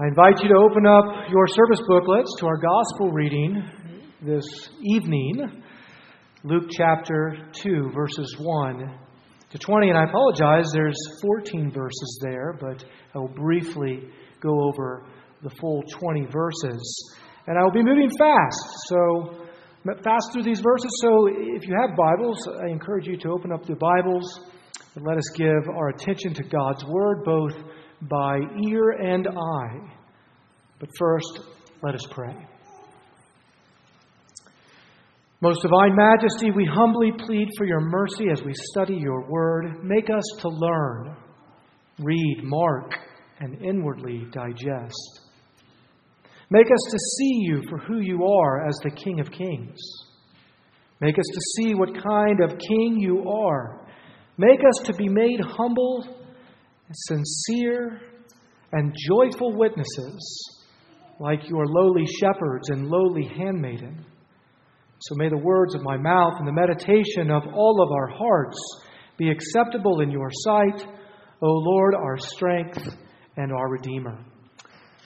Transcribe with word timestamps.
I 0.00 0.06
invite 0.06 0.40
you 0.44 0.48
to 0.50 0.54
open 0.54 0.86
up 0.86 1.28
your 1.28 1.48
service 1.48 1.80
booklets 1.88 2.32
to 2.38 2.46
our 2.46 2.56
gospel 2.56 3.10
reading 3.10 3.68
this 4.22 4.44
evening, 4.84 5.64
Luke 6.44 6.70
chapter 6.70 7.36
2, 7.64 7.90
verses 7.92 8.36
1 8.38 8.96
to 9.50 9.58
20. 9.58 9.88
And 9.88 9.98
I 9.98 10.04
apologize, 10.04 10.70
there's 10.72 10.96
14 11.20 11.72
verses 11.72 12.20
there, 12.22 12.56
but 12.60 12.84
I 13.12 13.18
will 13.18 13.34
briefly 13.34 14.08
go 14.40 14.68
over 14.68 15.08
the 15.42 15.50
full 15.60 15.82
20 15.90 16.26
verses. 16.26 17.16
And 17.48 17.58
I 17.58 17.64
will 17.64 17.72
be 17.72 17.82
moving 17.82 18.10
fast, 18.16 18.68
so 18.86 19.46
fast 20.04 20.32
through 20.32 20.44
these 20.44 20.60
verses. 20.60 20.92
So 21.02 21.26
if 21.26 21.66
you 21.66 21.74
have 21.80 21.96
Bibles, 21.96 22.46
I 22.46 22.70
encourage 22.70 23.08
you 23.08 23.16
to 23.16 23.30
open 23.30 23.50
up 23.50 23.66
the 23.66 23.74
Bibles 23.74 24.42
and 24.94 25.04
let 25.04 25.16
us 25.16 25.28
give 25.34 25.68
our 25.76 25.88
attention 25.88 26.34
to 26.34 26.44
God's 26.44 26.84
Word, 26.84 27.24
both 27.24 27.54
by 28.02 28.38
ear 28.68 28.90
and 28.90 29.26
eye. 29.26 29.94
But 30.78 30.88
first, 30.98 31.40
let 31.82 31.94
us 31.94 32.06
pray. 32.10 32.34
Most 35.40 35.62
divine 35.62 35.94
majesty, 35.94 36.50
we 36.50 36.64
humbly 36.66 37.12
plead 37.12 37.48
for 37.56 37.64
your 37.64 37.80
mercy 37.80 38.26
as 38.32 38.42
we 38.42 38.52
study 38.72 38.96
your 38.96 39.28
word. 39.28 39.84
Make 39.84 40.10
us 40.10 40.24
to 40.40 40.48
learn, 40.48 41.16
read, 42.00 42.40
mark, 42.42 42.94
and 43.38 43.62
inwardly 43.62 44.26
digest. 44.32 45.20
Make 46.50 46.66
us 46.66 46.90
to 46.90 46.98
see 46.98 47.40
you 47.42 47.62
for 47.68 47.78
who 47.78 48.00
you 48.00 48.24
are 48.24 48.66
as 48.66 48.74
the 48.82 48.90
King 48.90 49.20
of 49.20 49.30
Kings. 49.30 49.78
Make 51.00 51.16
us 51.18 51.26
to 51.32 51.40
see 51.56 51.74
what 51.74 52.02
kind 52.02 52.40
of 52.42 52.58
King 52.58 52.96
you 52.98 53.28
are. 53.28 53.86
Make 54.38 54.60
us 54.60 54.86
to 54.86 54.94
be 54.94 55.08
made 55.08 55.40
humble, 55.40 56.04
sincere, 56.92 58.00
and 58.72 58.94
joyful 59.08 59.56
witnesses 59.56 60.58
like 61.20 61.48
your 61.48 61.66
lowly 61.66 62.06
shepherds 62.20 62.70
and 62.70 62.88
lowly 62.88 63.24
handmaiden. 63.24 64.04
So 65.00 65.14
may 65.16 65.28
the 65.28 65.38
words 65.38 65.74
of 65.74 65.82
my 65.82 65.96
mouth 65.96 66.34
and 66.38 66.46
the 66.46 66.52
meditation 66.52 67.30
of 67.30 67.42
all 67.54 67.82
of 67.82 67.92
our 67.92 68.08
hearts 68.08 68.58
be 69.16 69.30
acceptable 69.30 70.00
in 70.00 70.10
your 70.10 70.30
sight, 70.32 70.86
O 71.42 71.46
Lord, 71.46 71.94
our 71.94 72.18
strength 72.18 72.78
and 73.36 73.52
our 73.52 73.68
Redeemer. 73.68 74.18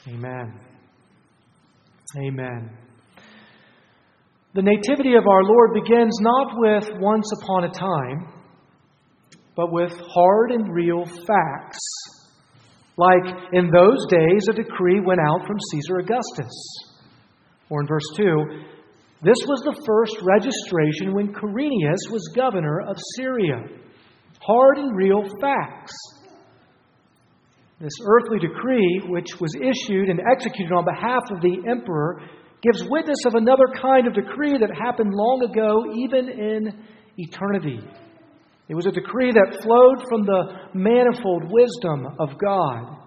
Amen. 0.09 0.61
Amen. 2.19 2.71
The 4.55 4.63
nativity 4.63 5.15
of 5.15 5.27
our 5.27 5.43
Lord 5.45 5.71
begins 5.73 6.19
not 6.21 6.53
with 6.57 6.91
once 7.01 7.31
upon 7.41 7.65
a 7.65 7.71
time, 7.71 8.42
but 9.55 9.73
with 9.73 9.93
hard 10.15 10.53
and 10.53 10.75
real 10.75 11.05
facts 11.05 11.79
like 12.97 13.25
in 13.53 13.71
those 13.71 14.05
days, 14.11 14.49
a 14.51 14.53
decree 14.53 15.01
went 15.01 15.21
out 15.21 15.47
from 15.47 15.57
Caesar 15.71 15.99
Augustus. 15.99 16.53
Or 17.71 17.81
in 17.81 17.87
verse 17.87 18.07
2, 18.17 18.25
this 19.23 19.39
was 19.47 19.63
the 19.65 19.81
first 19.87 20.17
registration 20.23 21.15
when 21.15 21.33
Quirinius 21.33 22.11
was 22.11 22.33
governor 22.37 22.83
of 22.83 22.97
Syria. 23.17 23.65
Hard 24.41 24.79
and 24.79 24.97
real 24.97 25.23
facts. 25.41 25.95
This 27.81 27.93
earthly 28.05 28.39
decree, 28.39 29.03
which 29.09 29.41
was 29.41 29.55
issued 29.57 30.09
and 30.09 30.21
executed 30.31 30.73
on 30.73 30.85
behalf 30.85 31.23
of 31.31 31.41
the 31.41 31.63
emperor, 31.69 32.21
gives 32.63 32.85
witness 32.89 33.25
of 33.27 33.35
another 33.35 33.67
kind 33.81 34.07
of 34.07 34.15
decree 34.15 34.59
that 34.59 34.71
happened 34.77 35.13
long 35.15 35.49
ago, 35.51 35.83
even 35.97 36.29
in 36.29 36.85
eternity. 37.17 37.81
It 38.73 38.75
was 38.75 38.87
a 38.87 39.01
decree 39.05 39.29
that 39.37 39.61
flowed 39.61 40.01
from 40.09 40.25
the 40.25 40.73
manifold 40.73 41.45
wisdom 41.53 42.09
of 42.17 42.41
God. 42.41 43.05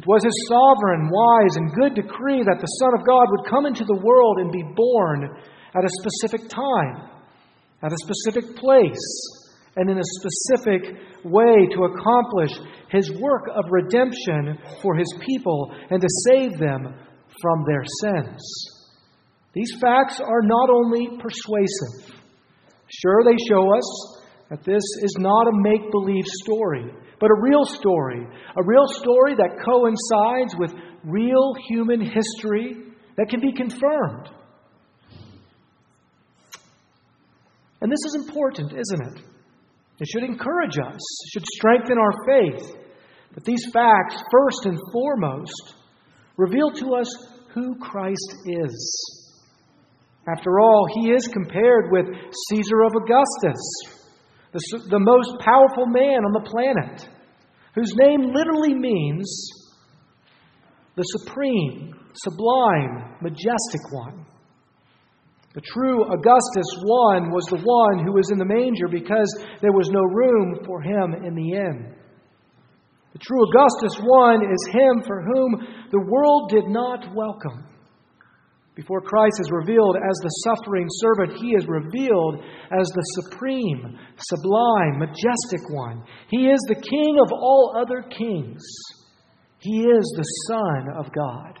It 0.00 0.08
was 0.08 0.24
his 0.24 0.48
sovereign, 0.48 1.12
wise, 1.12 1.52
and 1.60 1.76
good 1.76 1.92
decree 1.92 2.40
that 2.40 2.64
the 2.64 2.74
Son 2.80 2.96
of 2.96 3.04
God 3.04 3.28
would 3.28 3.44
come 3.44 3.66
into 3.66 3.84
the 3.84 4.00
world 4.00 4.38
and 4.40 4.48
be 4.50 4.64
born 4.72 5.28
at 5.76 5.84
a 5.84 5.96
specific 6.00 6.48
time, 6.48 7.12
at 7.84 7.92
a 7.92 8.00
specific 8.08 8.56
place, 8.56 9.04
and 9.76 9.90
in 9.90 10.00
a 10.00 10.12
specific 10.16 10.96
way 11.28 11.68
to 11.76 11.92
accomplish 11.92 12.56
his 12.88 13.12
work 13.20 13.52
of 13.52 13.68
redemption 13.68 14.56
for 14.80 14.96
his 14.96 15.12
people 15.20 15.76
and 15.90 16.00
to 16.00 16.08
save 16.24 16.56
them 16.56 16.96
from 17.42 17.64
their 17.68 17.84
sins. 18.00 18.40
These 19.52 19.76
facts 19.78 20.20
are 20.24 20.40
not 20.40 20.70
only 20.70 21.20
persuasive, 21.20 22.16
sure, 22.88 23.20
they 23.28 23.36
show 23.44 23.76
us 23.76 24.22
that 24.50 24.64
this 24.64 24.82
is 25.02 25.14
not 25.18 25.48
a 25.48 25.52
make 25.52 25.90
believe 25.90 26.24
story, 26.44 26.84
but 27.18 27.30
a 27.30 27.40
real 27.40 27.64
story. 27.64 28.26
A 28.56 28.62
real 28.64 28.86
story 28.86 29.34
that 29.34 29.58
coincides 29.64 30.54
with 30.58 30.72
real 31.04 31.54
human 31.68 32.00
history 32.00 32.76
that 33.16 33.28
can 33.28 33.40
be 33.40 33.52
confirmed. 33.52 34.28
And 37.80 37.90
this 37.90 38.04
is 38.06 38.14
important, 38.26 38.72
isn't 38.72 39.16
it? 39.16 39.22
It 39.98 40.08
should 40.08 40.24
encourage 40.24 40.78
us, 40.78 41.24
it 41.24 41.30
should 41.32 41.46
strengthen 41.46 41.98
our 41.98 42.12
faith. 42.26 42.76
That 43.34 43.44
these 43.44 43.66
facts, 43.72 44.16
first 44.30 44.66
and 44.66 44.78
foremost, 44.92 45.74
reveal 46.36 46.70
to 46.70 46.94
us 46.94 47.06
who 47.52 47.76
Christ 47.76 48.34
is. 48.46 49.22
After 50.28 50.58
all, 50.58 50.86
he 50.94 51.10
is 51.10 51.28
compared 51.28 51.90
with 51.90 52.06
Caesar 52.48 52.82
of 52.82 52.92
Augustus, 52.96 54.05
the, 54.56 54.88
the 54.88 54.98
most 54.98 55.36
powerful 55.44 55.86
man 55.86 56.24
on 56.24 56.32
the 56.32 56.48
planet, 56.48 57.08
whose 57.74 57.92
name 57.96 58.32
literally 58.32 58.74
means 58.74 59.28
the 60.96 61.04
supreme, 61.20 61.92
sublime, 62.14 63.16
majestic 63.20 63.84
one. 63.92 64.24
The 65.52 65.60
true 65.60 66.04
Augustus 66.04 66.68
one 66.84 67.32
was 67.32 67.44
the 67.46 67.60
one 67.60 68.04
who 68.04 68.12
was 68.12 68.30
in 68.30 68.38
the 68.38 68.44
manger 68.44 68.88
because 68.88 69.28
there 69.60 69.72
was 69.72 69.88
no 69.90 70.02
room 70.02 70.60
for 70.64 70.80
him 70.80 71.14
in 71.24 71.34
the 71.34 71.52
inn. 71.52 71.94
The 73.12 73.18
true 73.18 73.40
Augustus 73.48 74.00
one 74.04 74.42
is 74.44 74.72
him 74.72 75.02
for 75.06 75.22
whom 75.22 75.66
the 75.90 76.04
world 76.04 76.50
did 76.50 76.68
not 76.68 77.14
welcome. 77.14 77.64
Before 78.76 79.00
Christ 79.00 79.40
is 79.40 79.50
revealed 79.50 79.96
as 79.96 80.16
the 80.20 80.28
suffering 80.44 80.86
servant, 81.00 81.40
he 81.40 81.56
is 81.56 81.66
revealed 81.66 82.44
as 82.70 82.86
the 82.88 83.22
supreme, 83.22 83.98
sublime, 84.18 84.98
majestic 84.98 85.64
one. 85.70 86.04
He 86.28 86.48
is 86.48 86.60
the 86.68 86.82
king 86.84 87.16
of 87.18 87.32
all 87.32 87.74
other 87.74 88.02
kings. 88.02 88.62
He 89.60 89.80
is 89.80 90.14
the 90.14 90.28
Son 90.46 90.88
of 90.94 91.10
God. 91.14 91.58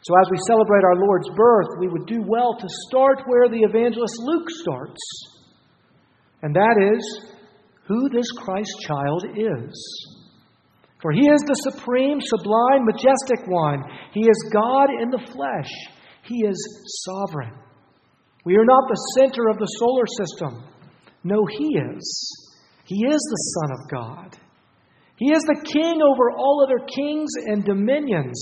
So, 0.00 0.14
as 0.18 0.30
we 0.30 0.38
celebrate 0.46 0.84
our 0.84 0.96
Lord's 0.96 1.28
birth, 1.36 1.66
we 1.78 1.88
would 1.88 2.06
do 2.06 2.22
well 2.26 2.56
to 2.56 2.66
start 2.88 3.26
where 3.26 3.50
the 3.50 3.60
evangelist 3.68 4.14
Luke 4.20 4.48
starts, 4.48 5.00
and 6.40 6.54
that 6.54 6.76
is 6.96 7.32
who 7.86 8.08
this 8.08 8.30
Christ 8.38 8.72
child 8.86 9.24
is. 9.36 10.15
For 11.02 11.12
he 11.12 11.28
is 11.28 11.42
the 11.46 11.70
supreme, 11.70 12.18
sublime, 12.20 12.84
majestic 12.84 13.46
one. 13.48 13.84
He 14.12 14.20
is 14.20 14.50
God 14.52 14.88
in 15.02 15.10
the 15.10 15.24
flesh. 15.32 15.70
He 16.24 16.46
is 16.46 16.56
sovereign. 17.04 17.52
We 18.44 18.56
are 18.56 18.64
not 18.64 18.88
the 18.88 19.12
center 19.18 19.48
of 19.48 19.58
the 19.58 19.66
solar 19.78 20.06
system. 20.06 20.64
No, 21.24 21.44
he 21.46 21.66
is. 21.96 22.46
He 22.84 23.04
is 23.04 23.20
the 23.20 23.60
Son 23.60 23.72
of 23.72 23.90
God. 23.90 24.38
He 25.16 25.32
is 25.32 25.42
the 25.42 25.64
king 25.64 26.00
over 26.02 26.30
all 26.30 26.64
other 26.64 26.86
kings 26.86 27.30
and 27.46 27.64
dominions. 27.64 28.40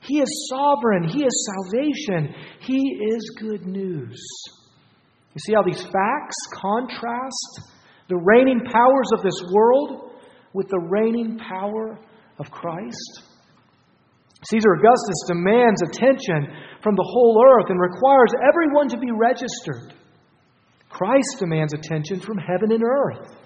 He 0.00 0.20
is 0.20 0.48
sovereign. 0.50 1.08
He 1.08 1.24
is 1.24 1.48
salvation. 1.54 2.34
He 2.60 2.80
is 3.14 3.36
good 3.40 3.66
news. 3.66 4.20
You 5.34 5.40
see 5.40 5.54
how 5.54 5.62
these 5.62 5.82
facts 5.82 6.36
contrast 6.52 7.60
the 8.08 8.16
reigning 8.16 8.60
powers 8.64 9.10
of 9.16 9.22
this 9.22 9.40
world 9.52 10.10
with 10.54 10.68
the 10.68 10.78
reigning 10.78 11.38
power 11.38 11.98
of 12.38 12.50
Christ? 12.50 13.22
Caesar 14.50 14.74
Augustus 14.74 15.24
demands 15.26 15.82
attention 15.82 16.48
from 16.82 16.94
the 16.96 17.06
whole 17.06 17.42
earth 17.44 17.70
and 17.70 17.80
requires 17.80 18.30
everyone 18.46 18.88
to 18.88 18.98
be 18.98 19.10
registered. 19.10 19.94
Christ 20.90 21.40
demands 21.40 21.72
attention 21.74 22.20
from 22.20 22.38
heaven 22.38 22.72
and 22.72 22.82
earth 22.82 23.36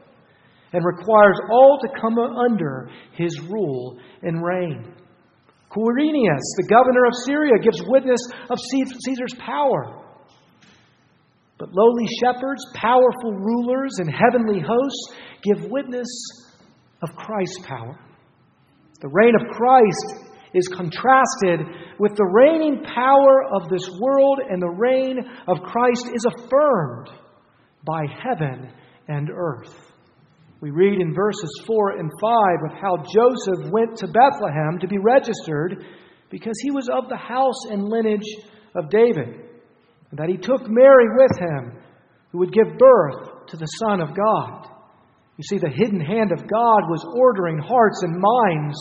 and 0.73 0.85
requires 0.85 1.39
all 1.51 1.79
to 1.81 2.01
come 2.01 2.19
under 2.19 2.91
his 3.13 3.41
rule 3.49 3.99
and 4.23 4.45
reign. 4.45 4.93
Quirinius, 5.71 6.47
the 6.57 6.67
governor 6.69 7.05
of 7.07 7.13
Syria, 7.27 7.53
gives 7.63 7.83
witness 7.87 8.21
of 8.51 8.59
Caesar's 8.59 9.35
power. 9.39 10.05
But 11.59 11.71
lowly 11.73 12.07
shepherds, 12.21 12.65
powerful 12.75 13.33
rulers, 13.33 13.99
and 13.99 14.11
heavenly 14.11 14.61
hosts 14.61 15.15
give 15.43 15.71
witness 15.71 16.07
of 17.03 17.15
Christ's 17.17 17.67
power. 17.67 17.99
The 19.01 19.09
reign 19.09 19.35
of 19.35 19.49
Christ 19.55 20.29
is 20.55 20.69
contrasted 20.69 21.61
with 21.99 22.17
the 22.17 22.25
reigning 22.25 22.83
power 22.83 23.45
of 23.53 23.69
this 23.69 23.89
world, 24.01 24.41
and 24.49 24.61
the 24.61 24.69
reign 24.69 25.19
of 25.47 25.63
Christ 25.63 26.09
is 26.13 26.25
affirmed 26.27 27.11
by 27.85 28.07
heaven 28.23 28.73
and 29.09 29.31
earth. 29.31 29.75
We 30.61 30.71
read 30.71 31.01
in 31.01 31.15
verses 31.15 31.51
4 31.67 31.99
and 31.99 32.11
5 32.21 32.73
of 32.73 32.79
how 32.81 32.97
Joseph 32.97 33.71
went 33.71 33.97
to 33.99 34.09
Bethlehem 34.09 34.79
to 34.81 34.89
be 34.89 34.99
registered 34.99 35.85
because 36.31 36.59
he 36.61 36.73
was 36.73 36.89
of 36.89 37.09
the 37.09 37.17
house 37.17 37.67
and 37.71 37.85
lineage 37.85 38.27
of 38.75 38.91
David, 38.91 39.29
and 40.11 40.19
that 40.19 40.29
he 40.29 40.37
took 40.37 40.63
Mary 40.69 41.07
with 41.17 41.39
him, 41.39 41.81
who 42.33 42.39
would 42.39 42.53
give 42.53 42.77
birth 42.77 43.47
to 43.49 43.57
the 43.57 43.67
Son 43.67 44.01
of 44.01 44.17
God. 44.17 44.67
You 45.39 45.45
see, 45.45 45.59
the 45.59 45.71
hidden 45.71 46.01
hand 46.01 46.33
of 46.33 46.51
God 46.51 46.91
was 46.91 47.07
ordering 47.15 47.59
hearts 47.59 48.03
and 48.03 48.19
minds 48.19 48.77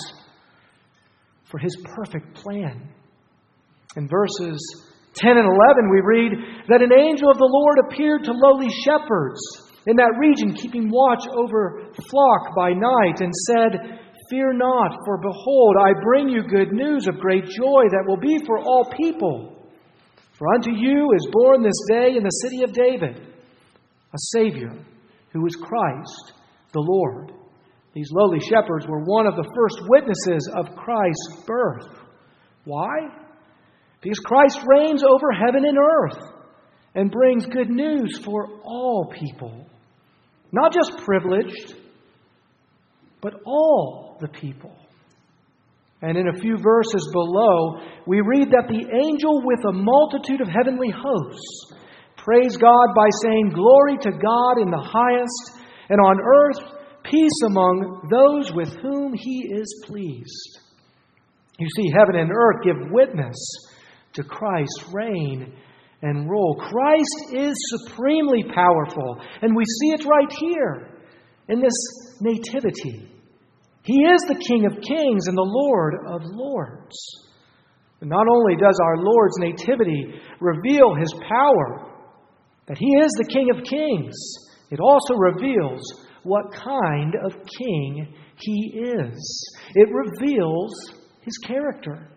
for 1.46 1.60
his 1.60 1.78
perfect 1.96 2.34
plan. 2.34 2.90
In 3.96 4.08
verses 4.10 4.58
10 5.14 5.38
and 5.38 5.46
11, 5.46 5.90
we 5.92 6.02
read 6.02 6.34
that 6.68 6.82
an 6.82 6.92
angel 6.92 7.30
of 7.30 7.38
the 7.38 7.46
Lord 7.46 7.78
appeared 7.86 8.24
to 8.24 8.34
lowly 8.34 8.70
shepherds 8.84 9.40
in 9.86 9.96
that 9.98 10.18
region, 10.18 10.58
keeping 10.58 10.90
watch 10.90 11.26
over 11.30 11.94
flock 12.10 12.56
by 12.56 12.74
night, 12.74 13.22
and 13.22 13.32
said, 13.48 14.02
Fear 14.32 14.54
not, 14.54 14.98
for 15.06 15.20
behold, 15.22 15.76
I 15.80 15.94
bring 16.04 16.28
you 16.28 16.42
good 16.42 16.74
news 16.74 17.08
of 17.08 17.20
great 17.20 17.46
joy 17.46 17.86
that 17.94 18.04
will 18.08 18.18
be 18.18 18.40
for 18.46 18.60
all 18.60 18.92
people. 18.98 19.56
For 20.34 20.54
unto 20.56 20.72
you 20.72 21.14
is 21.14 21.30
born 21.32 21.62
this 21.62 21.86
day 21.88 22.18
in 22.18 22.24
the 22.24 22.42
city 22.42 22.64
of 22.64 22.74
David 22.74 23.22
a 24.14 24.18
Savior, 24.34 24.74
who 25.32 25.46
is 25.46 25.56
Christ 25.56 26.34
the 26.74 26.80
Lord. 26.80 27.32
These 27.94 28.12
lowly 28.12 28.40
shepherds 28.40 28.86
were 28.88 29.04
one 29.04 29.26
of 29.26 29.36
the 29.36 29.50
first 29.56 29.82
witnesses 29.88 30.50
of 30.56 30.76
Christ's 30.76 31.44
birth. 31.46 32.00
Why? 32.66 33.10
Because 34.02 34.20
Christ 34.20 34.60
reigns 34.68 35.04
over 35.04 35.32
heaven 35.32 35.66
and 35.66 35.78
earth 35.78 36.18
and 36.94 37.12
brings 37.12 37.46
good 37.46 37.70
news 37.70 38.20
for 38.24 38.48
all 38.64 39.12
people. 39.18 39.66
Not 40.52 40.74
just 40.74 41.06
privileged, 41.06 41.76
but 43.22 43.34
all 43.46 44.18
the 44.22 44.28
people. 44.28 44.76
And 46.02 46.18
in 46.18 46.28
a 46.28 46.40
few 46.40 46.58
verses 46.58 47.10
below, 47.12 47.82
we 48.06 48.22
read 48.22 48.52
that 48.52 48.68
the 48.70 48.86
angel 49.04 49.42
with 49.44 49.60
a 49.68 49.74
multitude 49.74 50.42
of 50.42 50.48
heavenly 50.48 50.94
hosts 50.96 51.74
praised 52.18 52.60
God 52.60 52.88
by 52.96 53.08
saying, 53.24 53.50
Glory 53.56 53.98
to 54.02 54.12
God 54.12 54.62
in 54.62 54.70
the 54.70 54.78
highest, 54.78 55.57
and 55.90 56.00
on 56.00 56.20
earth 56.20 56.78
peace 57.04 57.42
among 57.46 58.10
those 58.12 58.54
with 58.54 58.76
whom 58.82 59.14
he 59.14 59.50
is 59.54 59.84
pleased. 59.86 60.60
You 61.60 61.68
see, 61.76 61.92
heaven 61.98 62.16
and 62.16 62.32
earth 62.32 62.64
give 62.64 62.92
witness 62.92 63.36
to 64.14 64.24
Christ's 64.24 64.86
reign 64.94 65.54
and 66.02 66.30
rule. 66.30 66.56
Christ 66.56 67.34
is 67.34 67.56
supremely 67.86 68.44
powerful, 68.44 69.20
and 69.42 69.56
we 69.56 69.64
see 69.66 69.90
it 69.94 70.06
right 70.06 70.32
here 70.40 70.90
in 71.50 71.62
this 71.62 72.18
nativity. 72.22 73.10
He 73.84 74.02
is 74.02 74.22
the 74.28 74.44
King 74.48 74.66
of 74.66 74.74
kings 74.74 75.28
and 75.28 75.38
the 75.38 75.42
Lord 75.42 75.96
of 76.08 76.22
lords. 76.26 76.96
Not 78.02 78.28
only 78.30 78.56
does 78.56 78.78
our 78.84 78.98
Lord's 78.98 79.38
nativity 79.40 80.14
reveal 80.40 80.94
his 80.94 81.14
power, 81.28 81.94
that 82.68 82.78
he 82.78 82.90
is 83.00 83.12
the 83.18 83.30
King 83.32 83.50
of 83.56 83.64
kings, 83.64 84.14
it 84.70 84.80
also 84.80 85.14
reveals 85.16 85.82
what 86.24 86.52
kind 86.52 87.14
of 87.24 87.34
king 87.58 88.14
he 88.36 88.82
is. 88.84 89.56
It 89.76 89.90
reveals 89.94 90.74
his 91.22 91.38
character. 91.38 92.10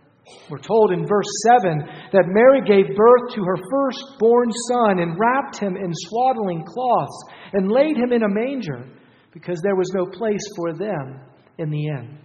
We're 0.48 0.58
told 0.58 0.92
in 0.92 1.06
verse 1.06 1.26
7 1.62 1.78
that 2.12 2.28
Mary 2.28 2.60
gave 2.60 2.96
birth 2.96 3.34
to 3.34 3.42
her 3.42 3.56
firstborn 3.56 4.50
son 4.68 4.98
and 5.00 5.18
wrapped 5.18 5.58
him 5.58 5.76
in 5.76 5.90
swaddling 5.92 6.64
cloths 6.64 7.24
and 7.52 7.70
laid 7.70 7.96
him 7.96 8.12
in 8.12 8.22
a 8.22 8.28
manger 8.28 8.86
because 9.32 9.60
there 9.62 9.76
was 9.76 9.90
no 9.94 10.06
place 10.06 10.44
for 10.56 10.72
them 10.72 11.20
in 11.58 11.70
the 11.70 11.86
inn. 11.86 12.18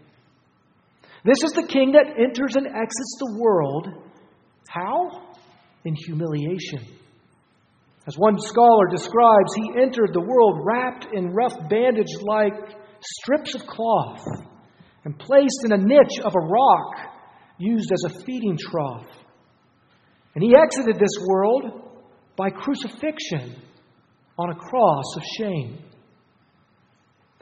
This 1.24 1.44
is 1.44 1.54
the 1.54 1.68
king 1.68 1.94
that 1.94 2.20
enters 2.20 2.56
and 2.56 2.68
exits 2.68 3.18
the 3.20 3.38
world. 3.40 3.88
How? 4.70 5.34
In 5.86 5.96
humiliation. 6.06 6.86
As 8.08 8.18
one 8.18 8.38
scholar 8.40 8.88
describes, 8.92 9.54
he 9.56 9.82
entered 9.82 10.12
the 10.14 10.22
world 10.22 10.60
wrapped 10.64 11.08
in 11.14 11.34
rough 11.34 11.58
bandage 11.70 12.14
like 12.22 12.54
strips 13.02 13.56
of 13.56 13.66
cloth 13.66 14.24
and 15.06 15.18
placed 15.18 15.64
in 15.66 15.72
a 15.72 15.78
niche 15.78 16.20
of 16.24 16.34
a 16.36 16.46
rock 16.46 16.94
used 17.58 17.92
as 17.92 18.04
a 18.06 18.24
feeding 18.24 18.58
trough. 18.58 19.08
And 20.36 20.44
he 20.44 20.56
exited 20.56 21.00
this 21.00 21.26
world 21.28 21.82
by 22.36 22.50
crucifixion 22.50 23.56
on 24.38 24.50
a 24.50 24.56
cross 24.56 25.06
of 25.16 25.24
shame. 25.38 25.80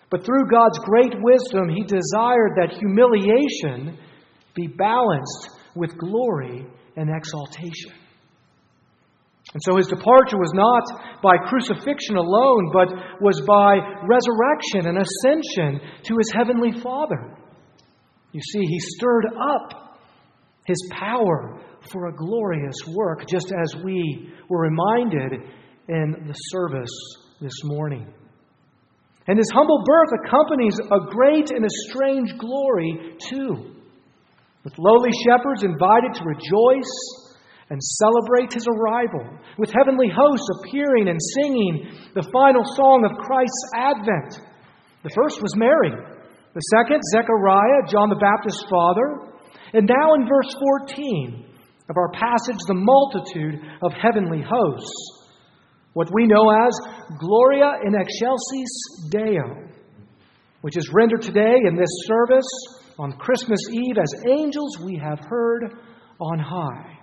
But 0.10 0.24
through 0.24 0.50
God's 0.52 0.78
great 0.80 1.14
wisdom, 1.20 1.70
he 1.70 1.84
desired 1.84 2.52
that 2.56 2.78
humiliation 2.78 3.98
be 4.54 4.68
balanced 4.68 5.50
with 5.76 5.98
glory 5.98 6.68
and 6.96 7.10
exaltation. 7.10 7.92
And 9.54 9.62
so 9.62 9.78
his 9.78 9.88
departure 9.88 10.38
was 10.38 10.52
not 10.54 11.22
by 11.22 11.38
crucifixion 11.38 12.18
alone, 12.18 12.72
but 12.74 12.90
was 13.22 13.40
by 13.46 13.78
resurrection 14.02 14.90
and 14.90 14.98
ascension 14.98 15.80
to 16.04 16.18
his 16.18 16.32
heavenly 16.34 16.72
Father. 16.82 17.38
You 18.32 18.42
see, 18.42 18.66
he 18.66 18.80
stirred 18.80 19.28
up 19.28 20.00
his 20.66 20.90
power 20.92 21.62
for 21.92 22.08
a 22.08 22.16
glorious 22.16 22.76
work, 22.96 23.28
just 23.28 23.52
as 23.52 23.84
we 23.84 24.32
were 24.50 24.62
reminded 24.62 25.34
in 25.88 26.26
the 26.26 26.34
service 26.34 26.90
this 27.40 27.64
morning. 27.64 28.12
And 29.28 29.38
his 29.38 29.52
humble 29.54 29.84
birth 29.86 30.10
accompanies 30.26 30.80
a 30.80 31.12
great 31.12 31.52
and 31.52 31.64
a 31.64 31.70
strange 31.90 32.38
glory, 32.40 33.18
too, 33.30 33.76
with 34.64 34.74
lowly 34.80 35.12
shepherds 35.26 35.64
invited 35.64 36.14
to 36.16 36.24
rejoice 36.26 37.23
and 37.74 37.82
celebrate 37.82 38.54
his 38.54 38.68
arrival, 38.70 39.26
with 39.58 39.74
heavenly 39.74 40.06
hosts 40.08 40.48
appearing 40.62 41.10
and 41.10 41.18
singing 41.42 41.90
the 42.14 42.30
final 42.32 42.62
song 42.78 43.02
of 43.02 43.18
Christ's 43.18 43.66
advent. 43.74 44.46
The 45.02 45.10
first 45.10 45.42
was 45.42 45.58
Mary, 45.58 45.90
the 45.90 46.62
second, 46.70 47.02
Zechariah, 47.10 47.90
John 47.90 48.10
the 48.10 48.22
Baptist's 48.22 48.70
father, 48.70 49.34
and 49.74 49.90
now 49.90 50.14
in 50.14 50.30
verse 50.30 50.54
14 50.86 51.50
of 51.90 51.98
our 51.98 52.12
passage, 52.12 52.62
the 52.68 52.78
multitude 52.78 53.60
of 53.82 53.92
heavenly 53.94 54.46
hosts, 54.48 54.94
what 55.94 56.14
we 56.14 56.28
know 56.28 56.52
as 56.52 56.80
Gloria 57.18 57.74
in 57.88 57.96
Excelsis 57.96 59.10
Deo, 59.10 59.66
which 60.62 60.78
is 60.78 60.94
rendered 60.94 61.24
today 61.24 61.58
in 61.66 61.76
this 61.76 61.90
service 62.06 62.46
on 63.00 63.14
Christmas 63.14 63.62
Eve 63.72 63.98
as 63.98 64.22
angels 64.30 64.78
we 64.78 65.02
have 65.04 65.20
heard 65.28 65.74
on 66.22 66.38
high. 66.38 67.00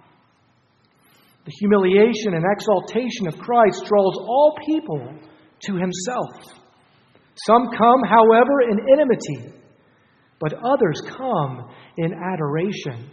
The 1.44 1.52
humiliation 1.58 2.34
and 2.34 2.44
exaltation 2.44 3.26
of 3.28 3.38
Christ 3.38 3.84
draws 3.86 4.16
all 4.18 4.56
people 4.66 5.14
to 5.66 5.72
himself. 5.76 6.54
Some 7.46 7.68
come, 7.76 8.02
however, 8.06 8.60
in 8.68 8.78
enmity, 8.92 9.54
but 10.38 10.54
others 10.54 11.02
come 11.08 11.70
in 11.96 12.12
adoration. 12.12 13.10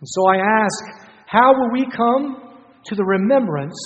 And 0.00 0.08
so 0.08 0.28
I 0.28 0.36
ask, 0.36 0.84
how 1.26 1.52
will 1.54 1.72
we 1.72 1.90
come 1.90 2.56
to 2.84 2.94
the 2.94 3.04
remembrance 3.04 3.80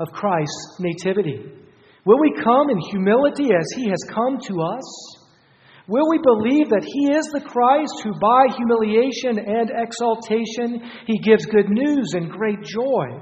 of 0.00 0.12
Christ's 0.12 0.78
nativity? 0.80 1.52
Will 2.04 2.18
we 2.20 2.34
come 2.42 2.68
in 2.70 2.78
humility 2.90 3.50
as 3.54 3.66
he 3.76 3.88
has 3.88 4.04
come 4.12 4.38
to 4.40 4.60
us? 4.60 5.21
Will 5.88 6.08
we 6.08 6.18
believe 6.22 6.70
that 6.70 6.86
He 6.86 7.10
is 7.10 7.26
the 7.32 7.40
Christ 7.40 8.02
who, 8.04 8.14
by 8.20 8.46
humiliation 8.54 9.38
and 9.38 9.70
exaltation, 9.74 10.88
He 11.06 11.18
gives 11.18 11.44
good 11.46 11.68
news 11.68 12.12
and 12.14 12.30
great 12.30 12.62
joy? 12.62 13.18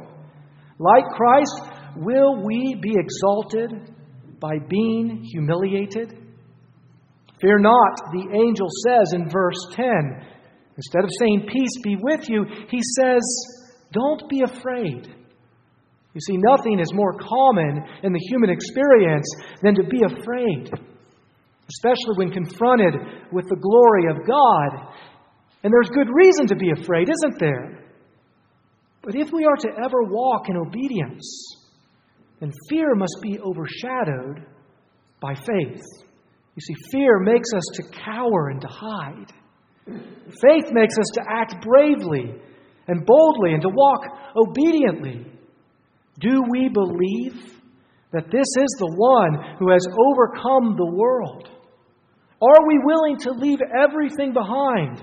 Like 0.79 1.05
Christ, 1.17 1.62
will 1.97 2.45
we 2.45 2.76
be 2.83 2.95
exalted 2.97 3.95
by 4.40 4.59
being 4.69 5.25
humiliated? 5.25 6.19
Fear 7.40 7.61
not, 7.61 7.97
the 8.12 8.29
angel 8.45 8.69
says 8.87 9.14
in 9.14 9.31
verse 9.31 9.61
10. 9.73 9.87
Instead 10.76 11.05
of 11.05 11.11
saying, 11.19 11.49
Peace 11.50 11.81
be 11.83 11.97
with 12.00 12.29
you, 12.29 12.45
he 12.69 12.81
says, 12.99 13.23
Don't 13.93 14.29
be 14.29 14.43
afraid. 14.45 15.09
You 16.12 16.21
see, 16.21 16.37
nothing 16.37 16.81
is 16.81 16.93
more 16.93 17.14
common 17.14 17.85
in 18.02 18.12
the 18.12 18.26
human 18.29 18.50
experience 18.50 19.26
than 19.62 19.75
to 19.76 19.85
be 19.85 20.00
afraid 20.05 20.71
especially 21.70 22.16
when 22.16 22.30
confronted 22.30 22.94
with 23.32 23.46
the 23.48 23.56
glory 23.56 24.10
of 24.10 24.26
God. 24.26 24.94
And 25.62 25.72
there's 25.72 25.90
good 25.90 26.08
reason 26.12 26.46
to 26.48 26.56
be 26.56 26.70
afraid, 26.70 27.08
isn't 27.08 27.38
there? 27.38 27.84
But 29.02 29.14
if 29.14 29.32
we 29.32 29.44
are 29.44 29.56
to 29.56 29.68
ever 29.84 30.02
walk 30.02 30.48
in 30.48 30.56
obedience, 30.56 31.56
then 32.40 32.52
fear 32.68 32.94
must 32.94 33.16
be 33.22 33.38
overshadowed 33.38 34.46
by 35.20 35.34
faith. 35.34 35.82
You 36.56 36.62
see, 36.62 36.74
fear 36.90 37.18
makes 37.20 37.48
us 37.54 37.62
to 37.74 37.82
cower 38.04 38.48
and 38.48 38.60
to 38.60 38.68
hide. 38.68 39.32
Faith 39.86 40.72
makes 40.72 40.98
us 40.98 41.06
to 41.14 41.22
act 41.28 41.62
bravely 41.62 42.34
and 42.88 43.06
boldly 43.06 43.52
and 43.52 43.62
to 43.62 43.68
walk 43.68 44.02
obediently. 44.36 45.26
Do 46.18 46.42
we 46.50 46.68
believe 46.68 47.60
that 48.12 48.26
this 48.30 48.48
is 48.58 48.76
the 48.78 48.92
one 48.96 49.56
who 49.58 49.70
has 49.70 49.86
overcome 50.10 50.76
the 50.76 50.92
world? 50.92 51.48
Are 52.42 52.66
we 52.66 52.78
willing 52.82 53.18
to 53.18 53.32
leave 53.32 53.59
everything 53.61 54.32
behind 54.32 55.02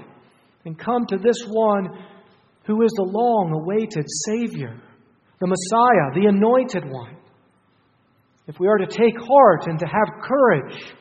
and 0.65 0.77
come 0.77 1.05
to 1.07 1.17
this 1.17 1.43
one 1.47 1.87
who 2.65 2.81
is 2.81 2.91
the 2.95 3.03
long 3.03 3.51
awaited 3.53 4.05
Savior, 4.25 4.75
the 5.39 5.47
Messiah, 5.47 6.13
the 6.15 6.27
Anointed 6.27 6.83
One? 6.89 7.15
If 8.47 8.59
we 8.59 8.67
are 8.67 8.77
to 8.77 8.87
take 8.87 9.19
heart 9.19 9.67
and 9.67 9.77
to 9.79 9.85
have 9.85 10.23
courage, 10.23 10.93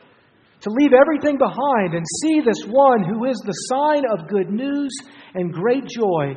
to 0.61 0.69
leave 0.69 0.91
everything 0.93 1.37
behind 1.37 1.93
and 1.93 2.05
see 2.21 2.41
this 2.41 2.63
one 2.67 3.03
who 3.03 3.25
is 3.25 3.37
the 3.37 3.53
sign 3.69 4.03
of 4.11 4.27
good 4.27 4.49
news 4.49 4.91
and 5.33 5.53
great 5.53 5.87
joy, 5.87 6.35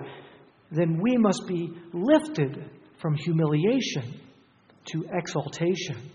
then 0.71 1.01
we 1.03 1.17
must 1.17 1.43
be 1.47 1.71
lifted 1.93 2.71
from 3.01 3.17
humiliation 3.17 4.21
to 4.87 5.05
exaltation. 5.13 6.11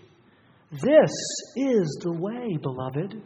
This 0.72 1.12
is 1.56 1.98
the 2.02 2.12
way, 2.12 2.56
beloved. 2.60 3.22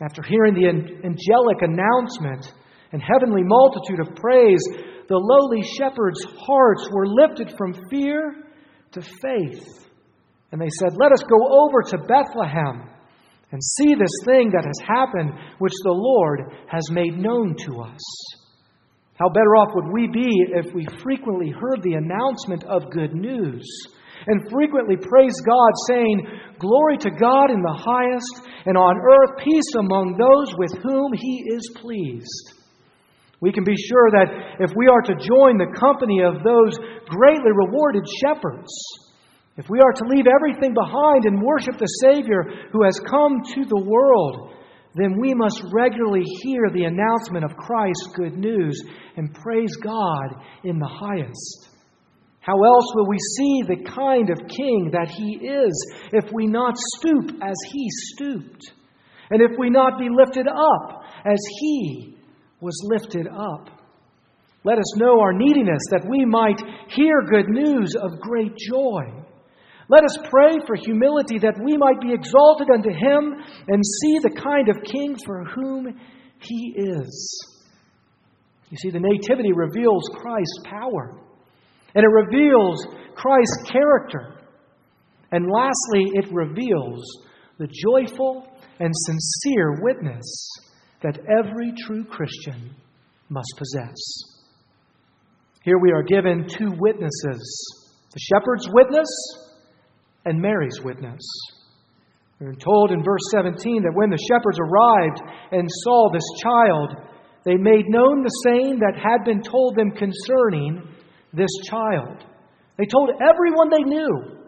After 0.00 0.22
hearing 0.22 0.54
the 0.54 0.68
angelic 0.68 1.60
announcement 1.60 2.52
and 2.92 3.02
heavenly 3.02 3.42
multitude 3.44 4.00
of 4.00 4.16
praise, 4.16 4.62
the 5.08 5.18
lowly 5.18 5.62
shepherds' 5.76 6.24
hearts 6.46 6.88
were 6.90 7.06
lifted 7.06 7.52
from 7.58 7.74
fear 7.90 8.34
to 8.92 9.02
faith. 9.02 9.66
And 10.52 10.60
they 10.60 10.70
said, 10.78 10.96
Let 10.96 11.12
us 11.12 11.22
go 11.22 11.64
over 11.64 11.82
to 11.82 12.06
Bethlehem 12.08 12.88
and 13.52 13.62
see 13.62 13.94
this 13.94 14.24
thing 14.24 14.50
that 14.50 14.64
has 14.64 14.86
happened, 14.86 15.32
which 15.58 15.74
the 15.82 15.92
Lord 15.92 16.40
has 16.66 16.90
made 16.90 17.18
known 17.18 17.56
to 17.66 17.82
us. 17.82 18.00
How 19.14 19.28
better 19.28 19.56
off 19.56 19.74
would 19.74 19.92
we 19.92 20.06
be 20.06 20.30
if 20.54 20.72
we 20.72 20.86
frequently 21.02 21.50
heard 21.50 21.82
the 21.82 21.94
announcement 21.94 22.64
of 22.64 22.90
good 22.90 23.14
news 23.14 23.68
and 24.26 24.50
frequently 24.50 24.96
praise 24.96 25.40
God, 25.40 25.72
saying, 25.88 26.26
Glory 26.58 26.98
to 26.98 27.10
God 27.10 27.50
in 27.50 27.62
the 27.62 27.80
highest, 27.80 28.48
and 28.66 28.76
on 28.76 29.00
earth 29.00 29.38
peace 29.42 29.72
among 29.78 30.16
those 30.18 30.54
with 30.58 30.82
whom 30.82 31.12
He 31.12 31.44
is 31.48 31.64
pleased. 31.80 32.60
We 33.40 33.52
can 33.52 33.64
be 33.64 33.76
sure 33.76 34.10
that 34.12 34.60
if 34.60 34.70
we 34.76 34.86
are 34.88 35.00
to 35.00 35.14
join 35.16 35.56
the 35.56 35.72
company 35.78 36.20
of 36.20 36.44
those 36.44 36.76
greatly 37.08 37.52
rewarded 37.52 38.04
shepherds, 38.20 38.68
if 39.56 39.68
we 39.68 39.80
are 39.80 39.92
to 39.92 40.04
leave 40.04 40.26
everything 40.26 40.74
behind 40.74 41.24
and 41.24 41.42
worship 41.42 41.78
the 41.78 41.86
Savior 42.04 42.44
who 42.72 42.84
has 42.84 43.00
come 43.00 43.40
to 43.54 43.64
the 43.64 43.82
world, 43.82 44.52
then 44.94 45.18
we 45.18 45.34
must 45.34 45.62
regularly 45.72 46.24
hear 46.42 46.68
the 46.70 46.84
announcement 46.84 47.44
of 47.44 47.56
Christ's 47.56 48.08
good 48.14 48.36
news 48.36 48.78
and 49.16 49.34
praise 49.34 49.74
God 49.76 50.36
in 50.64 50.78
the 50.78 50.86
highest. 50.86 51.69
How 52.50 52.64
else 52.64 52.92
will 52.96 53.06
we 53.06 53.18
see 53.36 53.62
the 53.62 53.90
kind 53.94 54.28
of 54.28 54.48
king 54.48 54.90
that 54.90 55.08
he 55.08 55.38
is 55.46 55.94
if 56.12 56.32
we 56.32 56.48
not 56.48 56.74
stoop 56.96 57.30
as 57.40 57.54
he 57.70 57.86
stooped? 58.12 58.72
And 59.30 59.40
if 59.40 59.52
we 59.56 59.70
not 59.70 60.00
be 60.00 60.08
lifted 60.10 60.48
up 60.48 61.04
as 61.24 61.38
he 61.60 62.16
was 62.60 62.74
lifted 62.82 63.28
up? 63.28 63.70
Let 64.64 64.78
us 64.78 64.96
know 64.96 65.20
our 65.20 65.32
neediness 65.32 65.80
that 65.90 66.08
we 66.10 66.24
might 66.24 66.60
hear 66.88 67.22
good 67.22 67.48
news 67.48 67.94
of 67.94 68.20
great 68.20 68.56
joy. 68.56 69.02
Let 69.88 70.02
us 70.02 70.18
pray 70.28 70.58
for 70.66 70.74
humility 70.74 71.38
that 71.38 71.60
we 71.64 71.76
might 71.76 72.00
be 72.00 72.12
exalted 72.12 72.68
unto 72.68 72.90
him 72.90 73.44
and 73.68 73.84
see 73.84 74.18
the 74.18 74.40
kind 74.42 74.68
of 74.68 74.82
king 74.82 75.16
for 75.24 75.44
whom 75.44 76.00
he 76.40 76.74
is. 76.76 77.46
You 78.70 78.76
see, 78.76 78.90
the 78.90 78.98
Nativity 78.98 79.52
reveals 79.52 80.10
Christ's 80.14 80.60
power, 80.64 81.16
and 81.94 82.04
it 82.04 82.08
reveals 82.08 82.86
Christ's 83.14 83.70
character. 83.70 84.36
And 85.32 85.50
lastly, 85.50 86.10
it 86.14 86.26
reveals 86.32 87.04
the 87.58 87.68
joyful 87.68 88.46
and 88.78 88.92
sincere 88.94 89.76
witness 89.82 90.50
that 91.02 91.18
every 91.38 91.72
true 91.86 92.04
Christian 92.04 92.74
must 93.28 93.52
possess. 93.56 93.96
Here 95.62 95.78
we 95.78 95.92
are 95.92 96.02
given 96.02 96.48
two 96.48 96.72
witnesses 96.78 97.76
the 98.12 98.18
shepherd's 98.18 98.68
witness 98.72 99.08
and 100.24 100.40
Mary's 100.40 100.80
witness. 100.82 101.20
We're 102.40 102.54
told 102.54 102.90
in 102.90 103.04
verse 103.04 103.22
17 103.30 103.82
that 103.82 103.94
when 103.94 104.10
the 104.10 104.18
shepherds 104.18 104.58
arrived 104.58 105.20
and 105.52 105.68
saw 105.84 106.10
this 106.10 106.26
child, 106.42 107.06
they 107.44 107.54
made 107.54 107.84
known 107.88 108.22
the 108.22 108.40
saying 108.44 108.80
that 108.80 108.96
had 108.96 109.24
been 109.24 109.42
told 109.42 109.76
them 109.76 109.92
concerning 109.92 110.82
this 111.32 111.50
child. 111.68 112.24
They 112.78 112.86
told 112.86 113.10
everyone 113.20 113.70
they 113.70 113.84
knew. 113.84 114.40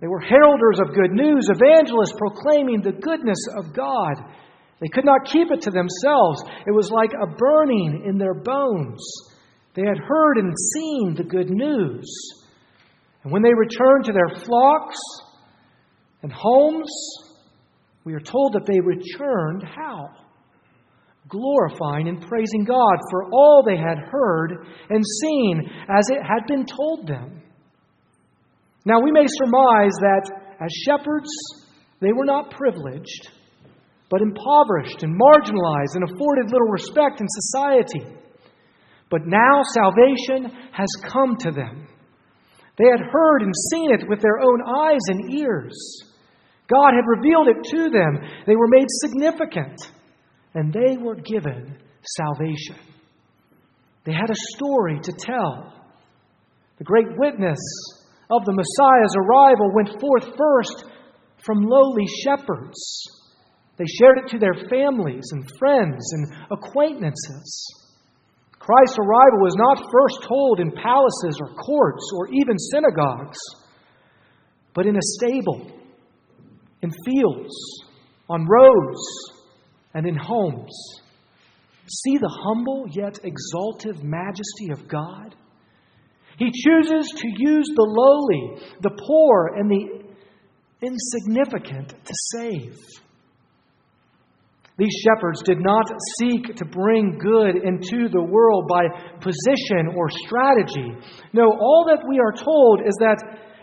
They 0.00 0.06
were 0.06 0.20
heralders 0.20 0.80
of 0.80 0.94
good 0.94 1.10
news, 1.10 1.48
evangelists 1.50 2.14
proclaiming 2.16 2.82
the 2.82 2.92
goodness 2.92 3.38
of 3.56 3.74
God. 3.74 4.14
They 4.80 4.88
could 4.88 5.04
not 5.04 5.26
keep 5.26 5.50
it 5.50 5.62
to 5.62 5.70
themselves. 5.70 6.42
It 6.66 6.74
was 6.74 6.90
like 6.90 7.10
a 7.12 7.26
burning 7.26 8.04
in 8.06 8.16
their 8.16 8.34
bones. 8.34 9.04
They 9.74 9.82
had 9.82 9.98
heard 9.98 10.38
and 10.38 10.54
seen 10.74 11.14
the 11.16 11.24
good 11.24 11.50
news. 11.50 12.08
And 13.24 13.32
when 13.32 13.42
they 13.42 13.52
returned 13.52 14.04
to 14.04 14.12
their 14.12 14.40
flocks 14.44 14.98
and 16.22 16.32
homes, 16.32 16.90
we 18.04 18.14
are 18.14 18.20
told 18.20 18.54
that 18.54 18.66
they 18.66 18.80
returned 18.80 19.64
how? 19.64 20.08
Glorifying 21.28 22.08
and 22.08 22.26
praising 22.26 22.64
God 22.64 22.96
for 23.10 23.24
all 23.32 23.62
they 23.64 23.76
had 23.76 23.98
heard 24.10 24.66
and 24.88 25.04
seen 25.22 25.70
as 25.88 26.10
it 26.10 26.22
had 26.22 26.46
been 26.46 26.64
told 26.64 27.06
them. 27.06 27.42
Now, 28.84 29.00
we 29.00 29.12
may 29.12 29.26
surmise 29.26 29.92
that 30.00 30.30
as 30.60 30.82
shepherds, 30.86 31.28
they 32.00 32.12
were 32.12 32.24
not 32.24 32.50
privileged, 32.50 33.28
but 34.08 34.22
impoverished 34.22 35.02
and 35.02 35.20
marginalized 35.20 35.94
and 35.94 36.04
afforded 36.04 36.50
little 36.50 36.68
respect 36.68 37.20
in 37.20 37.26
society. 37.28 38.16
But 39.10 39.26
now 39.26 39.62
salvation 39.74 40.50
has 40.72 40.88
come 41.10 41.36
to 41.40 41.50
them. 41.50 41.88
They 42.78 42.86
had 42.86 43.00
heard 43.00 43.42
and 43.42 43.52
seen 43.72 43.92
it 43.92 44.08
with 44.08 44.20
their 44.20 44.38
own 44.40 44.62
eyes 44.62 45.00
and 45.08 45.34
ears. 45.34 45.76
God 46.68 46.92
had 46.94 47.04
revealed 47.06 47.48
it 47.48 47.64
to 47.70 47.90
them. 47.90 48.20
They 48.46 48.56
were 48.56 48.68
made 48.68 48.86
significant, 48.88 49.80
and 50.54 50.72
they 50.72 50.96
were 50.96 51.16
given 51.16 51.76
salvation. 52.16 52.76
They 54.04 54.12
had 54.12 54.30
a 54.30 54.54
story 54.56 54.98
to 55.02 55.12
tell. 55.12 55.72
The 56.78 56.84
great 56.84 57.08
witness 57.16 57.58
of 58.30 58.44
the 58.44 58.52
Messiah's 58.52 59.16
arrival 59.16 59.72
went 59.74 60.00
forth 60.00 60.36
first 60.36 60.84
from 61.44 61.62
lowly 61.62 62.06
shepherds. 62.24 62.78
They 63.76 63.84
shared 63.86 64.18
it 64.18 64.28
to 64.30 64.38
their 64.38 64.68
families 64.68 65.24
and 65.32 65.48
friends 65.58 66.12
and 66.12 66.32
acquaintances. 66.50 67.74
Christ's 68.58 68.98
arrival 68.98 69.40
was 69.40 69.56
not 69.56 69.90
first 69.90 70.28
told 70.28 70.60
in 70.60 70.72
palaces 70.72 71.40
or 71.40 71.54
courts 71.54 72.10
or 72.16 72.28
even 72.28 72.58
synagogues, 72.58 73.38
but 74.74 74.86
in 74.86 74.96
a 74.96 75.02
stable, 75.02 75.70
in 76.82 76.90
fields, 77.04 77.54
on 78.28 78.46
roads, 78.46 79.37
and 79.94 80.06
in 80.06 80.16
homes. 80.16 81.00
See 81.90 82.18
the 82.18 82.38
humble 82.44 82.86
yet 82.90 83.18
exalted 83.24 84.02
majesty 84.02 84.70
of 84.72 84.88
God? 84.88 85.34
He 86.38 86.52
chooses 86.52 87.10
to 87.16 87.28
use 87.36 87.68
the 87.74 87.82
lowly, 87.82 88.62
the 88.80 88.96
poor, 89.06 89.54
and 89.56 89.70
the 89.70 89.98
insignificant 90.80 91.88
to 91.88 92.14
save. 92.32 92.76
These 94.78 95.02
shepherds 95.02 95.42
did 95.42 95.58
not 95.58 95.90
seek 96.20 96.54
to 96.54 96.64
bring 96.64 97.18
good 97.18 97.56
into 97.56 98.08
the 98.08 98.22
world 98.22 98.68
by 98.68 98.86
position 99.18 99.96
or 99.96 100.08
strategy. 100.08 100.94
No, 101.32 101.50
all 101.50 101.84
that 101.88 102.06
we 102.08 102.20
are 102.20 102.30
told 102.30 102.82
is 102.86 102.94
that 103.00 103.18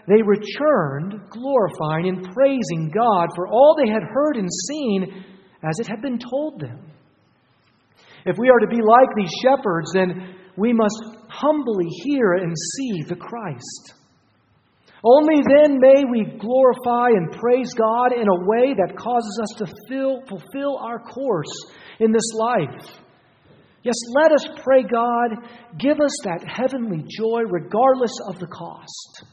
they 0.07 0.21
returned 0.21 1.21
glorifying 1.29 2.09
and 2.09 2.33
praising 2.33 2.91
God 2.93 3.29
for 3.33 3.47
all 3.47 3.77
they 3.79 3.89
had 3.89 4.03
heard 4.03 4.35
and 4.35 4.49
seen 4.67 5.23
as 5.67 5.79
it 5.79 5.87
had 5.87 6.01
been 6.01 6.19
told 6.19 6.59
them. 6.59 6.91
If 8.25 8.37
we 8.37 8.49
are 8.49 8.59
to 8.59 8.67
be 8.67 8.81
like 8.81 9.09
these 9.15 9.31
shepherds, 9.41 9.91
then 9.93 10.35
we 10.57 10.73
must 10.73 11.03
humbly 11.29 11.87
hear 12.03 12.33
and 12.33 12.53
see 12.57 13.03
the 13.07 13.15
Christ. 13.15 13.93
Only 15.03 15.43
then 15.47 15.79
may 15.79 16.03
we 16.09 16.37
glorify 16.39 17.09
and 17.09 17.31
praise 17.31 17.71
God 17.73 18.13
in 18.13 18.27
a 18.27 18.45
way 18.47 18.73
that 18.73 18.97
causes 18.97 19.39
us 19.43 19.57
to 19.59 19.73
fill, 19.87 20.21
fulfill 20.27 20.79
our 20.79 20.99
course 20.99 21.53
in 21.99 22.11
this 22.11 22.33
life. 22.33 22.99
Yes, 23.83 23.95
let 24.15 24.31
us 24.31 24.47
pray, 24.63 24.81
God, 24.81 25.47
give 25.77 25.99
us 25.99 26.17
that 26.23 26.43
heavenly 26.47 27.03
joy 27.07 27.41
regardless 27.47 28.17
of 28.27 28.39
the 28.39 28.47
cost. 28.47 29.25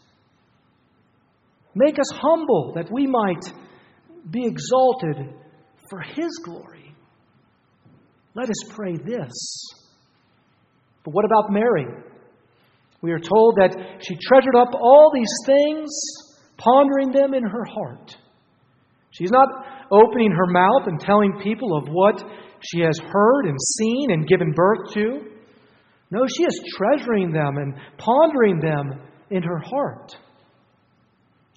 Make 1.74 1.98
us 1.98 2.18
humble 2.18 2.72
that 2.74 2.92
we 2.92 3.06
might 3.06 3.50
be 4.30 4.44
exalted 4.44 5.41
for 5.92 6.00
His 6.00 6.40
glory. 6.42 6.94
Let 8.34 8.48
us 8.48 8.74
pray 8.74 8.96
this. 8.96 9.66
But 11.04 11.12
what 11.12 11.26
about 11.26 11.52
Mary? 11.52 11.84
We 13.02 13.12
are 13.12 13.18
told 13.18 13.56
that 13.56 13.76
she 14.00 14.16
treasured 14.26 14.56
up 14.56 14.70
all 14.72 15.12
these 15.12 15.34
things, 15.44 15.90
pondering 16.56 17.12
them 17.12 17.34
in 17.34 17.42
her 17.42 17.64
heart. 17.64 18.16
She's 19.10 19.30
not 19.30 19.48
opening 19.90 20.32
her 20.32 20.46
mouth 20.46 20.86
and 20.86 20.98
telling 20.98 21.40
people 21.42 21.76
of 21.76 21.88
what 21.88 22.24
she 22.60 22.80
has 22.80 22.98
heard 22.98 23.44
and 23.44 23.58
seen 23.60 24.12
and 24.12 24.26
given 24.26 24.52
birth 24.52 24.94
to. 24.94 25.26
No, 26.10 26.26
she 26.26 26.44
is 26.44 26.74
treasuring 26.74 27.32
them 27.32 27.58
and 27.58 27.74
pondering 27.98 28.60
them 28.60 28.98
in 29.30 29.42
her 29.42 29.58
heart. 29.58 30.16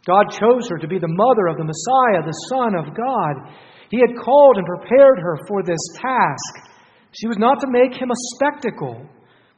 God 0.05 0.25
chose 0.31 0.67
her 0.69 0.77
to 0.79 0.87
be 0.87 0.99
the 0.99 1.07
mother 1.07 1.47
of 1.47 1.57
the 1.57 1.63
Messiah, 1.63 2.25
the 2.25 2.49
Son 2.49 2.75
of 2.75 2.95
God. 2.95 3.53
He 3.95 4.01
had 4.01 4.19
called 4.19 4.57
and 4.57 4.67
prepared 4.67 5.19
her 5.19 5.39
for 5.47 5.63
this 5.63 5.79
task. 5.95 6.67
She 7.13 7.27
was 7.27 7.37
not 7.37 7.61
to 7.61 7.67
make 7.71 7.95
him 7.95 8.11
a 8.11 8.23
spectacle, 8.35 9.07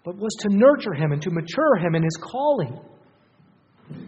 but 0.05 0.15
was 0.15 0.35
to 0.41 0.49
nurture 0.51 0.93
him 0.93 1.11
and 1.11 1.19
to 1.23 1.31
mature 1.31 1.77
him 1.77 1.95
in 1.95 2.03
his 2.03 2.19
calling. 2.21 2.79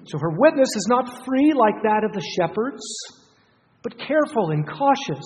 So 0.06 0.20
her 0.20 0.38
witness 0.38 0.70
is 0.76 0.86
not 0.88 1.26
free 1.26 1.52
like 1.58 1.82
that 1.82 2.04
of 2.06 2.14
the 2.14 2.22
shepherds, 2.38 2.86
but 3.82 3.98
careful 3.98 4.52
and 4.52 4.70
cautious 4.70 5.26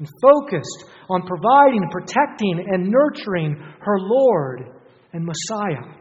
and 0.00 0.08
focused 0.20 0.84
on 1.08 1.22
providing, 1.22 1.88
protecting, 1.92 2.66
and 2.72 2.90
nurturing 2.90 3.54
her 3.78 4.00
Lord 4.00 4.82
and 5.12 5.24
Messiah. 5.24 5.94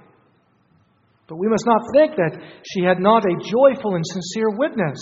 But 1.27 1.35
we 1.35 1.49
must 1.49 1.67
not 1.67 1.83
think 1.93 2.15
that 2.15 2.41
she 2.73 2.81
had 2.81 2.99
not 2.99 3.25
a 3.25 3.37
joyful 3.45 3.93
and 3.93 4.03
sincere 4.07 4.57
witness. 4.57 4.97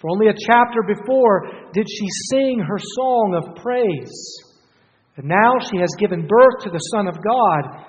For 0.00 0.08
only 0.10 0.28
a 0.28 0.34
chapter 0.46 0.82
before 0.82 1.50
did 1.72 1.86
she 1.88 2.06
sing 2.30 2.58
her 2.58 2.78
song 2.78 3.34
of 3.36 3.62
praise. 3.62 4.36
And 5.16 5.28
now 5.28 5.58
she 5.60 5.76
has 5.76 5.90
given 5.98 6.26
birth 6.26 6.62
to 6.62 6.70
the 6.70 6.78
Son 6.78 7.06
of 7.06 7.22
God. 7.22 7.84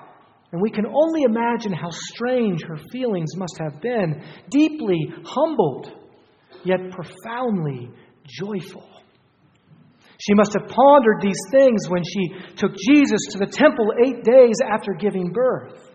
And 0.52 0.60
we 0.60 0.70
can 0.70 0.84
only 0.86 1.22
imagine 1.22 1.72
how 1.72 1.88
strange 1.88 2.62
her 2.68 2.76
feelings 2.92 3.34
must 3.36 3.58
have 3.58 3.80
been 3.80 4.22
deeply 4.50 5.08
humbled, 5.24 5.90
yet 6.64 6.90
profoundly 6.90 7.88
joyful. 8.26 8.86
She 10.18 10.34
must 10.34 10.52
have 10.52 10.68
pondered 10.68 11.22
these 11.22 11.40
things 11.50 11.88
when 11.88 12.04
she 12.04 12.28
took 12.56 12.72
Jesus 12.76 13.20
to 13.30 13.38
the 13.38 13.50
temple 13.50 13.90
eight 14.04 14.22
days 14.22 14.56
after 14.70 14.92
giving 14.92 15.32
birth. 15.32 15.90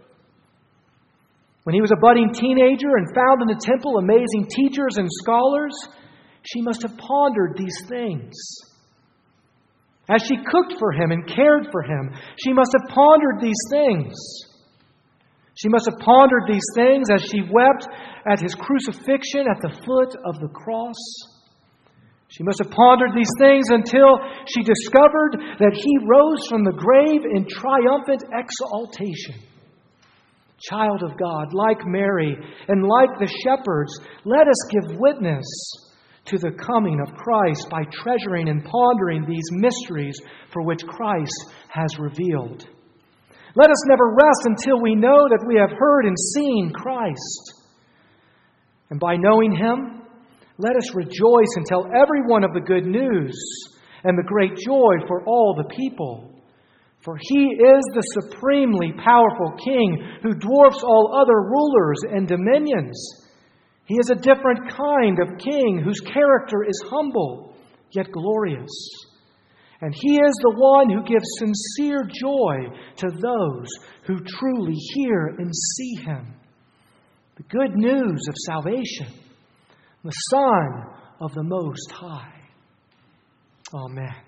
When 1.64 1.76
he 1.76 1.82
was 1.82 1.92
a 1.92 2.02
budding 2.02 2.34
teenager 2.34 2.96
and 2.98 3.14
found 3.14 3.42
in 3.42 3.48
the 3.48 3.62
temple 3.62 4.00
amazing 4.00 4.48
teachers 4.50 4.98
and 4.98 5.08
scholars, 5.22 5.74
she 6.48 6.62
must 6.62 6.82
have 6.84 6.98
pondered 6.98 7.58
these 7.58 7.76
things. 7.90 8.34
As 10.10 10.24
she 10.24 10.38
cooked 10.38 10.80
for 10.80 10.94
him 10.94 11.12
and 11.12 11.28
cared 11.28 11.68
for 11.72 11.84
him, 11.84 12.16
she 12.42 12.54
must 12.54 12.72
have 12.80 12.96
pondered 12.96 13.42
these 13.42 13.60
things. 13.70 14.16
She 15.56 15.68
must 15.68 15.90
have 15.92 16.00
pondered 16.00 16.44
these 16.48 16.64
things 16.74 17.10
as 17.12 17.24
she 17.24 17.42
wept 17.52 17.88
at 18.32 18.40
his 18.40 18.56
crucifixion 18.56 19.44
at 19.52 19.60
the 19.62 19.76
foot 19.84 20.16
of 20.24 20.40
the 20.40 20.48
cross. 20.48 20.96
She 22.30 22.44
must 22.44 22.64
have 22.64 22.72
pondered 22.72 23.12
these 23.14 23.32
things 23.40 23.68
until 23.70 24.16
she 24.48 24.64
discovered 24.64 25.60
that 25.60 25.76
he 25.76 26.08
rose 26.08 26.48
from 26.48 26.64
the 26.64 26.72
grave 26.72 27.28
in 27.36 27.46
triumphant 27.50 28.24
exaltation. 28.32 29.44
Child 30.60 31.04
of 31.04 31.18
God, 31.20 31.54
like 31.54 31.86
Mary 31.86 32.38
and 32.70 32.88
like 32.88 33.20
the 33.20 33.28
shepherds, 33.44 34.00
let 34.24 34.48
us 34.48 34.58
give 34.72 34.98
witness 35.00 35.46
to 36.28 36.38
the 36.38 36.52
coming 36.52 37.00
of 37.00 37.16
Christ 37.16 37.68
by 37.70 37.84
treasuring 37.92 38.50
and 38.50 38.64
pondering 38.64 39.26
these 39.26 39.50
mysteries 39.52 40.20
for 40.52 40.64
which 40.64 40.82
Christ 40.88 41.54
has 41.70 41.98
revealed. 42.00 42.68
Let 43.56 43.72
us 43.72 43.88
never 43.88 44.14
rest 44.14 44.44
until 44.46 44.82
we 44.82 44.94
know 44.94 45.28
that 45.30 45.46
we 45.48 45.56
have 45.56 45.72
heard 45.78 46.06
and 46.06 46.16
seen 46.36 46.72
Christ. 46.76 47.54
And 48.90 49.00
by 49.00 49.16
knowing 49.18 49.56
Him, 49.56 50.04
let 50.58 50.76
us 50.76 50.96
rejoice 50.96 51.54
and 51.56 51.66
tell 51.66 51.86
everyone 51.96 52.44
of 52.44 52.54
the 52.54 52.66
good 52.66 52.86
news 52.86 53.36
and 54.04 54.18
the 54.18 54.28
great 54.28 54.56
joy 54.66 55.06
for 55.08 55.24
all 55.26 55.56
the 55.56 55.76
people. 55.76 56.34
For 57.02 57.18
he 57.18 57.44
is 57.46 57.84
the 57.94 58.22
supremely 58.22 58.92
powerful 58.94 59.54
king 59.64 60.20
who 60.24 60.34
dwarfs 60.34 60.84
all 60.84 61.16
other 61.16 61.42
rulers 61.42 62.00
and 62.12 62.28
dominions. 62.28 63.27
He 63.88 63.96
is 63.96 64.10
a 64.10 64.16
different 64.16 64.70
kind 64.70 65.18
of 65.20 65.38
king 65.40 65.82
whose 65.84 66.02
character 66.02 66.64
is 66.68 66.84
humble 66.90 67.56
yet 67.92 68.12
glorious. 68.12 68.70
And 69.80 69.94
he 69.96 70.16
is 70.16 70.34
the 70.42 70.56
one 70.58 70.90
who 70.90 71.04
gives 71.04 71.26
sincere 71.40 72.04
joy 72.04 72.78
to 72.98 73.08
those 73.10 73.68
who 74.06 74.20
truly 74.20 74.76
hear 74.94 75.28
and 75.38 75.52
see 75.56 76.04
him. 76.04 76.34
The 77.38 77.44
good 77.44 77.76
news 77.76 78.26
of 78.28 78.36
salvation 78.46 79.08
the 80.04 80.12
Son 80.12 80.86
of 81.20 81.34
the 81.34 81.44
Most 81.44 81.92
High. 81.92 82.34
Amen. 83.74 84.27